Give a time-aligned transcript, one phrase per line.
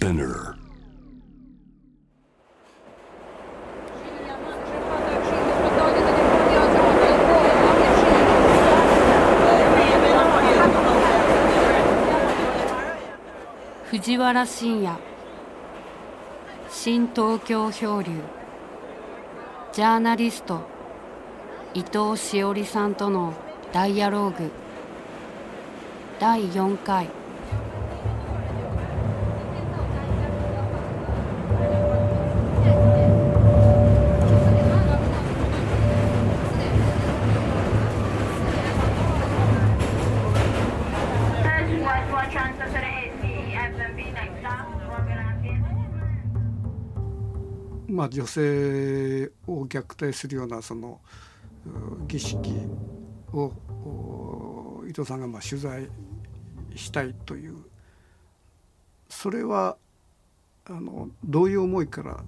[0.00, 0.56] Spinner.
[13.90, 14.96] 藤原信也
[16.70, 18.10] 新東京漂流
[19.74, 20.62] ジャーナリスト
[21.74, 23.34] 伊藤詩織さんとの
[23.70, 24.50] ダイアローグ
[26.18, 27.19] 第4回
[48.00, 51.02] まあ、女性を虐待するようなその
[52.08, 52.50] 儀式
[53.30, 53.52] を
[54.88, 55.86] 伊藤さんがまあ取材
[56.74, 57.58] したいという。
[59.10, 59.76] それは
[60.64, 62.24] あのどういう思いから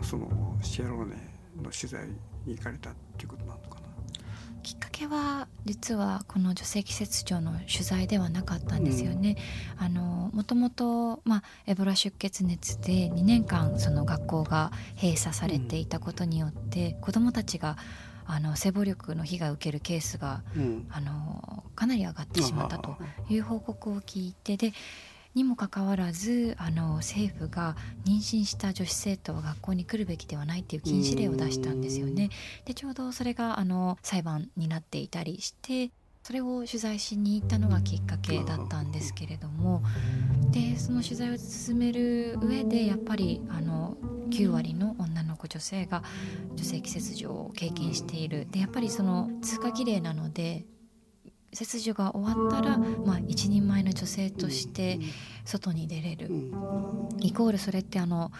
[0.00, 1.16] そのシェアローネ
[1.62, 2.06] の取材
[2.46, 3.81] に行かれたっていうことなのかな
[4.62, 9.36] きっかけは実はこの女性季節庁の取材ではなかったんですよね。
[9.78, 17.76] うん、あのもともと、まあ、エボラ出血熱で2年間その学校が閉鎖されていたことによって、うん、子どもたちが
[18.26, 22.96] あの性暴力の被害を受けるケースが、うん、あのかなり上がってしまったと
[23.28, 24.72] いう報告を聞いてで
[25.34, 32.30] にもかかわらずあの政府が妊娠した女子生徒は学校に来るべきではないっていう禁止令を出したんですよね。
[32.64, 35.90] でちょうどそれがあの裁判になっていたりして
[36.22, 39.82] それを取材しに行ったのがきっかけだったんですけれども
[40.52, 43.96] でその取材を進める上でやっぱりあの
[44.30, 46.04] 9割の女の子女性が
[46.54, 48.46] 女性季節上を経験している。
[48.50, 50.64] でやっぱりその通過儀礼なので
[51.52, 54.98] 切除が終わったら、まあ、一人前の女性として
[55.44, 56.30] 外に出れる、
[57.20, 58.32] イコールそれってあの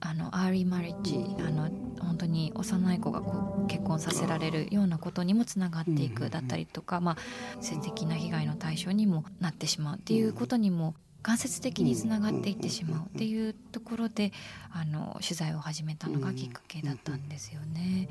[0.00, 14.32] あのアーリーマリッジあの本当に幼い子がこう結婚させられるようなことにもつながっていくだったりとか、まあ、性的な被害の対象にもなってしまうっていうことにも間接的につながっていってしまうっていうところで
[14.70, 18.08] あの取材を始めたのがきっかけだったんですよね。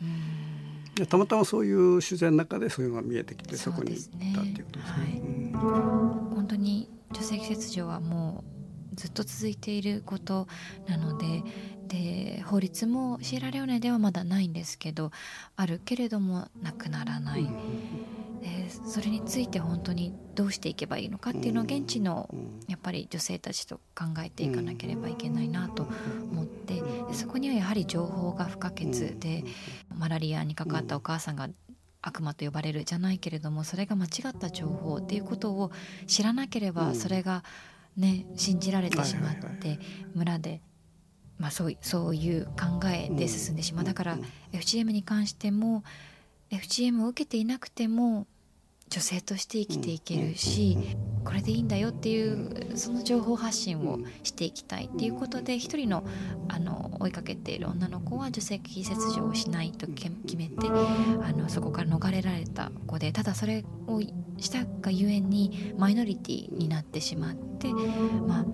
[0.00, 0.57] うん
[1.06, 5.52] たまたまそういう自然の中でそういうのが見えてきてそこに行ったっていうことですね。
[5.54, 8.44] 本当に女性切除はも
[8.92, 10.48] うずっと続いていること
[10.88, 11.42] なので
[11.88, 15.10] で法律もシエラレオネではまだないんですけど
[15.56, 17.44] あるけれどもなくならない。
[17.44, 17.50] で
[18.86, 22.28] それについて本当にどうしていけばいいのかっていうのを現地の
[22.68, 25.86] やっぱり女性たちと考えていかなければいけないなと
[26.30, 26.74] 思って
[27.08, 28.86] でそこにはやはり情報が不可欠
[29.18, 29.44] で
[29.96, 31.48] マラリアにかかったお母さんが
[32.00, 35.72] 悪魔と呼ばれるじゃないけれどもそれが間違った情報っていうことを
[36.06, 37.42] 知らなければそれが
[37.96, 39.78] ね信じられてしまって
[40.14, 40.60] 村で
[41.38, 43.84] まあそうそういう考えで進んでしまう。
[43.84, 44.18] だから
[44.52, 45.84] FGM に関しても
[46.50, 48.26] FGM を受けていなくても
[48.90, 50.76] 女性として生きていけるし
[51.24, 56.04] これでいいんだよっていうその情報発信をしていきたいっていうことで一人の
[56.48, 64.00] あの追いかけている女の子は女性器切除をしないと決めてあのそこから逃れられた子でただそれを
[64.38, 68.44] したがゆえにマイノリティになってしまってまあ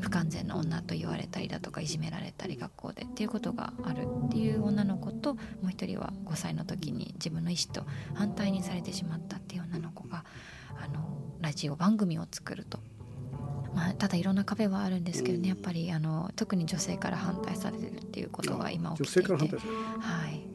[0.00, 9.89] 不完全な女と言われたりだとかいじめられたり学校でっていうことがあるっていう女の子ともう一人は5歳の時に自分の意思と反対にされてしまったっていう女の子。
[11.40, 12.78] ラジオ番組を作ると。
[13.74, 19.32] まあ、ただいろんな壁はあるんですけどねやっぱりあの特に女性から反対されてるっていうことが今起きていて。
[19.32, 19.38] は
[20.28, 20.50] い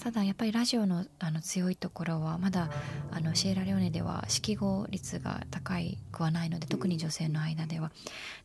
[0.00, 2.70] ただやっぱりラジオのあの強いところはまだ
[3.10, 7.92] あのシエラレオネでは識語率が高いくはないので特に女性の間では。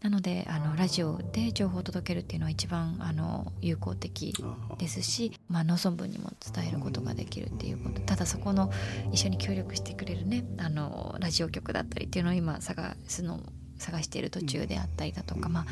[0.02, 4.36] なのであのラジオで情報を届けるっていうのは一番あの有効的
[4.78, 8.02] ですし、まあ、農村部にも伝えることができるっていうこと。
[8.02, 8.72] ただそこの
[9.12, 13.42] 一緒に協力してくれるねあのラジオ局だったりっていうのを今探すの
[13.80, 15.66] 探している途中であったりだとか、まあ、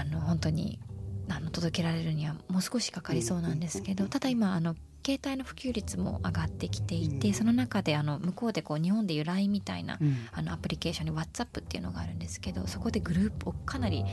[0.00, 0.78] あの本当に
[1.28, 4.76] あの届けられるにはもう少しかかりそうなんですけどただ今あの
[5.06, 10.00] 携帯の普及率も上がってきていて、その中であの向こうでこう日本でいう LINE みたいな、
[10.32, 14.04] あのアプリケーションに WhatsApp っていうのがあるんですけどそこでグループをかなり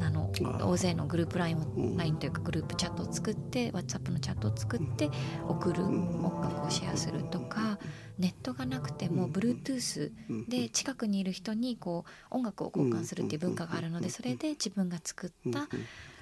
[0.00, 0.32] あの
[0.62, 5.10] 大勢のグループ LINE を LINE というかグループチャットを作って WhatsApp のチャットを作って
[5.46, 7.78] 送る音楽をシェアするとか
[8.18, 10.12] ネットがなくても Bluetooth
[10.48, 15.68] で近くにいる人にこう音楽を交換するっていう文化があるのでそれで自分が作った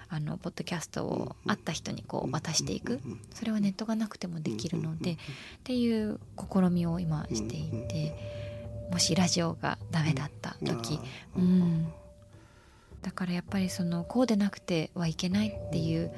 [0.08, 3.00] あのポッドキャストを会った人にこう渡していく。
[3.34, 5.16] それはネットがなくてもできるのでっ
[5.64, 8.14] ていう試みを今していて
[8.90, 11.00] もしラジオがダメだった時、
[11.36, 11.88] うん、
[13.02, 16.12] だからやっぱりそのこうでなくてはいけないっていう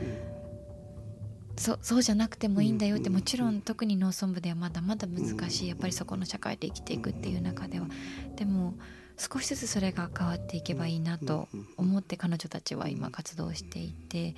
[1.57, 5.69] そそうじゃなくてもいいんだよってもちろん特に農村部ではまだまだ難しい。
[5.69, 7.87] やっぱりそこの社会で生きていくっていう中では。
[8.37, 8.75] でも
[9.19, 14.35] 少しずつそれが変わっていけばいいなと思って彼女たちは今活動していて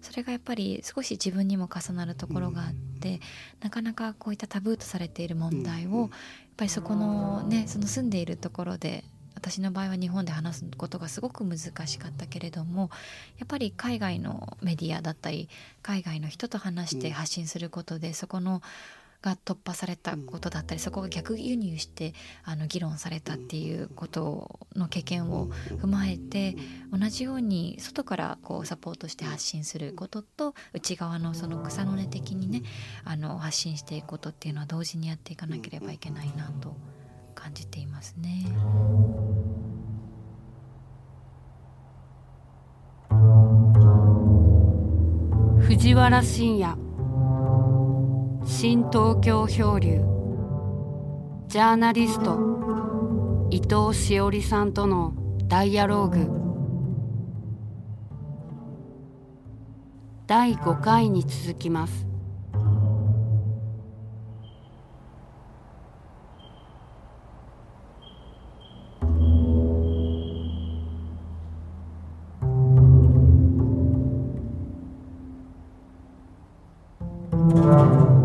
[0.00, 3.20] それがやっぱり少し自分にも重なるところがあって
[3.60, 6.08] なかなかこういったタブーとされている問題をやっ
[6.56, 9.04] ぱりそこのねその住んでいるところで
[9.34, 12.90] 私の場合は日本で話すことがすごく難しかったけれども
[13.38, 15.48] やっぱり海外のメディアだったり
[15.82, 18.62] 海外の人と話して発信することでそこの
[19.22, 22.14] が突破されたことだったりそこが逆輸入して
[22.44, 25.48] あの議論されたっていうことの経験を
[25.80, 26.56] 踏まえて
[26.92, 32.62] 同じように外からこうサポートして発信することと内側のその草の根的にね
[33.04, 36.76] あの発信していくことっていうのは同時にやっていかなければいけないなと
[37.34, 38.46] 感じていますね。
[45.66, 46.85] 藤原信也
[48.48, 50.00] 新東京漂流
[51.48, 55.14] ジャーナリスト伊藤詩織さんとの
[55.48, 56.30] ダイアローグ
[60.28, 62.06] 第5回に続きます
[77.32, 77.36] う
[78.12, 78.15] ん。